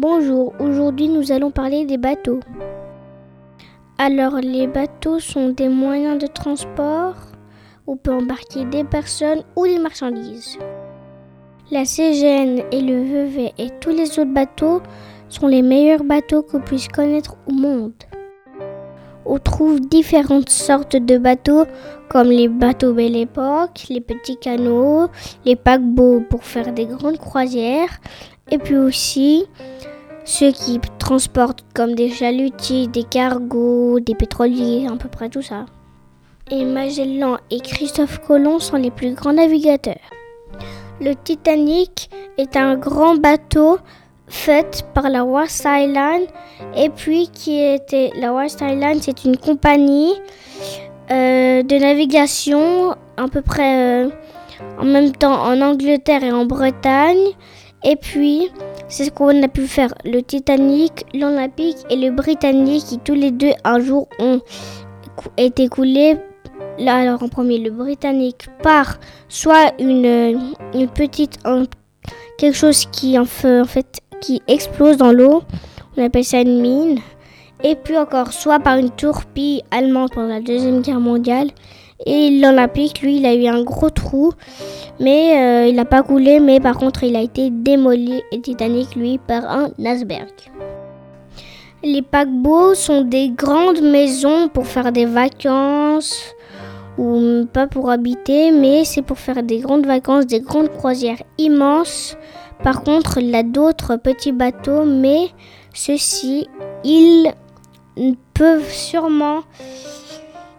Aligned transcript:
Bonjour, 0.00 0.54
aujourd'hui 0.60 1.08
nous 1.08 1.32
allons 1.32 1.50
parler 1.50 1.84
des 1.84 1.98
bateaux. 1.98 2.38
Alors 3.98 4.36
les 4.36 4.68
bateaux 4.68 5.18
sont 5.18 5.48
des 5.48 5.68
moyens 5.68 6.22
de 6.22 6.28
transport 6.28 7.16
où 7.84 7.94
on 7.94 7.96
peut 7.96 8.14
embarquer 8.14 8.64
des 8.64 8.84
personnes 8.84 9.42
ou 9.56 9.66
des 9.66 9.80
marchandises. 9.80 10.56
La 11.72 11.84
CGN 11.84 12.62
et 12.70 12.80
le 12.80 13.02
VV 13.02 13.52
et 13.58 13.70
tous 13.80 13.90
les 13.90 14.20
autres 14.20 14.32
bateaux 14.32 14.82
sont 15.28 15.48
les 15.48 15.62
meilleurs 15.62 16.04
bateaux 16.04 16.44
qu'on 16.44 16.60
puisse 16.60 16.86
connaître 16.86 17.34
au 17.48 17.52
monde. 17.52 17.92
On 19.26 19.38
trouve 19.38 19.80
différentes 19.80 20.48
sortes 20.48 20.94
de 20.94 21.18
bateaux 21.18 21.64
comme 22.08 22.28
les 22.28 22.48
bateaux 22.48 22.94
Belle 22.94 23.16
Époque, 23.16 23.86
les 23.90 24.00
petits 24.00 24.38
canots, 24.38 25.08
les 25.44 25.56
paquebots 25.56 26.22
pour 26.30 26.44
faire 26.44 26.72
des 26.72 26.86
grandes 26.86 27.18
croisières 27.18 28.00
et 28.50 28.58
puis 28.58 28.76
aussi 28.76 29.44
ceux 30.24 30.52
qui 30.52 30.78
transportent 30.98 31.64
comme 31.74 31.94
des 31.94 32.10
chalutiers, 32.10 32.86
des 32.86 33.04
cargos, 33.04 33.98
des 34.00 34.14
pétroliers, 34.14 34.86
à 34.86 34.94
peu 34.96 35.08
près 35.08 35.28
tout 35.30 35.42
ça. 35.42 35.64
Et 36.50 36.64
Magellan 36.64 37.38
et 37.50 37.60
Christophe 37.60 38.20
Colomb 38.26 38.58
sont 38.58 38.76
les 38.76 38.90
plus 38.90 39.14
grands 39.14 39.32
navigateurs. 39.32 39.96
Le 41.00 41.14
Titanic 41.14 42.10
est 42.36 42.56
un 42.56 42.76
grand 42.76 43.16
bateau 43.16 43.78
fait 44.26 44.84
par 44.94 45.08
la 45.08 45.24
West 45.24 45.66
Island 45.66 46.22
et 46.76 46.90
puis 46.90 47.28
qui 47.28 47.58
était 47.58 48.10
la 48.16 48.34
West 48.34 48.60
Island 48.60 48.98
c'est 49.00 49.24
une 49.24 49.36
compagnie 49.36 50.12
euh, 51.10 51.62
de 51.62 51.78
navigation 51.78 52.94
à 53.16 53.28
peu 53.28 53.40
près 53.40 54.04
euh, 54.04 54.10
en 54.78 54.84
même 54.84 55.12
temps 55.12 55.42
en 55.42 55.60
Angleterre 55.62 56.22
et 56.24 56.32
en 56.32 56.44
Bretagne 56.44 57.28
et 57.84 57.96
puis 57.96 58.50
c'est 58.88 59.04
ce 59.04 59.10
qu'on 59.10 59.42
a 59.42 59.48
pu 59.48 59.66
faire 59.66 59.92
le 60.04 60.20
Titanic, 60.22 61.04
l'Olympique 61.14 61.78
et 61.90 61.96
le 61.96 62.10
Britannique 62.10 62.84
qui 62.84 62.98
tous 62.98 63.14
les 63.14 63.30
deux 63.30 63.52
un 63.64 63.80
jour 63.80 64.08
ont 64.18 64.40
été 65.36 65.68
coulés 65.68 66.16
alors 66.86 67.22
en 67.22 67.28
premier 67.28 67.58
le 67.58 67.70
Britannique 67.70 68.46
par 68.62 68.98
soit 69.28 69.72
une, 69.78 70.38
petite 70.94 71.38
quelque 72.38 72.56
chose 72.56 72.86
qui 72.86 73.18
en 73.18 73.24
fait, 73.24 73.60
en 73.60 73.64
fait 73.64 74.00
qui 74.20 74.42
explose 74.48 74.96
dans 74.96 75.12
l'eau. 75.12 75.42
On 75.96 76.04
appelle 76.04 76.24
ça 76.24 76.40
une 76.40 76.60
mine. 76.60 76.98
Et 77.64 77.74
puis 77.74 77.98
encore, 77.98 78.32
soit 78.32 78.60
par 78.60 78.76
une 78.76 78.90
tourpille 78.90 79.62
allemande 79.70 80.10
pendant 80.12 80.28
la 80.28 80.40
Deuxième 80.40 80.80
Guerre 80.80 81.00
mondiale. 81.00 81.50
Et 82.08 82.30
l'Olympique, 82.40 83.02
lui, 83.02 83.18
il 83.18 83.26
a 83.26 83.34
eu 83.34 83.46
un 83.46 83.62
gros 83.62 83.90
trou, 83.90 84.32
mais 84.98 85.36
euh, 85.36 85.68
il 85.68 85.76
n'a 85.76 85.84
pas 85.84 86.02
coulé, 86.02 86.40
mais 86.40 86.58
par 86.58 86.78
contre, 86.78 87.04
il 87.04 87.14
a 87.16 87.20
été 87.20 87.50
démoli, 87.50 88.22
et 88.32 88.40
Titanic, 88.40 88.96
lui, 88.96 89.18
par 89.18 89.44
un 89.44 89.68
iceberg. 89.78 90.32
Les 91.84 92.02
paquebots 92.02 92.74
sont 92.74 93.02
des 93.02 93.28
grandes 93.28 93.82
maisons 93.82 94.48
pour 94.48 94.66
faire 94.66 94.90
des 94.90 95.04
vacances, 95.04 96.34
ou 96.96 97.46
pas 97.52 97.66
pour 97.66 97.90
habiter, 97.90 98.50
mais 98.52 98.84
c'est 98.84 99.02
pour 99.02 99.18
faire 99.18 99.42
des 99.42 99.58
grandes 99.58 99.86
vacances, 99.86 100.26
des 100.26 100.40
grandes 100.40 100.70
croisières 100.70 101.22
immenses 101.36 102.16
par 102.62 102.82
contre, 102.82 103.18
il 103.18 103.34
a 103.34 103.42
d'autres 103.42 103.96
petits 103.96 104.32
bateaux, 104.32 104.84
mais 104.84 105.28
ceux-ci, 105.74 106.48
ils 106.84 107.32
peuvent 108.34 108.70
sûrement... 108.70 109.40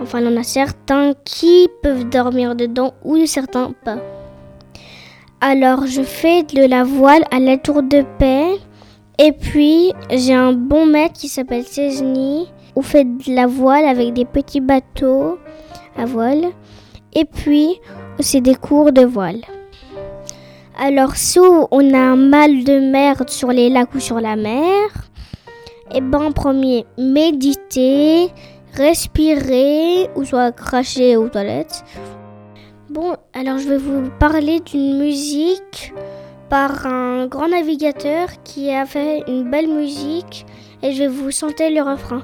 Enfin, 0.00 0.20
il 0.20 0.36
a 0.36 0.42
certains 0.42 1.12
qui 1.24 1.68
peuvent 1.82 2.08
dormir 2.08 2.54
dedans 2.54 2.94
ou 3.04 3.24
certains 3.26 3.72
pas. 3.84 3.98
Alors, 5.40 5.86
je 5.86 6.02
fais 6.02 6.42
de 6.42 6.66
la 6.66 6.84
voile 6.84 7.24
à 7.30 7.38
la 7.38 7.58
tour 7.58 7.82
de 7.82 8.02
paix. 8.18 8.56
Et 9.18 9.32
puis, 9.32 9.92
j'ai 10.10 10.34
un 10.34 10.52
bon 10.52 10.86
maître 10.86 11.14
qui 11.14 11.28
s'appelle 11.28 11.64
Cesny, 11.64 12.48
où 12.74 12.82
fait 12.82 13.04
de 13.04 13.34
la 13.34 13.46
voile 13.46 13.84
avec 13.84 14.12
des 14.14 14.24
petits 14.24 14.60
bateaux 14.60 15.38
à 15.96 16.04
voile. 16.04 16.46
Et 17.14 17.24
puis, 17.24 17.80
c'est 18.18 18.40
des 18.40 18.56
cours 18.56 18.90
de 18.90 19.04
voile. 19.04 19.42
Alors, 20.80 21.14
si 21.14 21.38
on 21.38 21.94
a 21.94 21.98
un 21.98 22.16
mal 22.16 22.64
de 22.64 22.80
mer 22.80 23.22
sur 23.28 23.48
les 23.52 23.70
lacs 23.70 23.94
ou 23.94 24.00
sur 24.00 24.20
la 24.20 24.34
mer, 24.34 24.88
eh 25.94 26.00
ben 26.00 26.22
en 26.24 26.32
premier, 26.32 26.84
méditer, 26.98 28.32
respirer, 28.76 30.10
ou 30.14 30.24
soit 30.24 30.52
cracher 30.52 31.16
aux 31.16 31.28
toilettes. 31.28 31.84
Bon, 32.90 33.16
alors 33.32 33.58
je 33.58 33.68
vais 33.68 33.78
vous 33.78 34.10
parler 34.18 34.60
d'une 34.60 34.98
musique 34.98 35.92
par 36.48 36.86
un 36.86 37.26
grand 37.26 37.48
navigateur 37.48 38.28
qui 38.44 38.70
a 38.70 38.86
fait 38.86 39.22
une 39.26 39.50
belle 39.50 39.68
musique 39.68 40.46
et 40.82 40.92
je 40.92 41.02
vais 41.02 41.08
vous 41.08 41.30
chanter 41.30 41.70
le 41.70 41.82
refrain. 41.82 42.22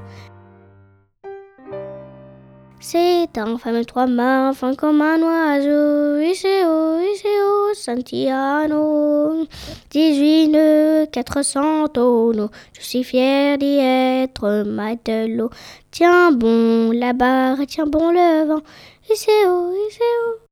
C'est 2.82 3.36
un 3.36 3.58
femme 3.58 3.84
trois 3.84 4.06
mains, 4.06 4.52
fin 4.54 4.74
comme 4.74 5.02
un 5.02 5.20
oiseau, 5.20 6.18
Iseo, 6.18 6.98
Iseo, 7.12 7.74
Santiano, 7.74 9.46
18 9.90 10.48
nœuds, 10.48 10.89
400 11.06 11.88
tonneaux, 11.88 12.50
je 12.72 12.82
suis 12.82 13.04
fier 13.04 13.58
d'y 13.58 13.78
être 13.78 14.64
matelot. 14.66 15.50
Tiens 15.90 16.32
bon 16.32 16.90
la 16.92 17.12
barre, 17.12 17.58
tiens 17.66 17.86
bon 17.86 18.10
le 18.10 18.46
vent, 18.46 18.62
Iseo, 19.08 19.72
Iseo. 19.88 20.49